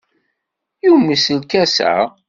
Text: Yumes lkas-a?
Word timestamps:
Yumes 0.83 1.25
lkas-a? 1.39 1.91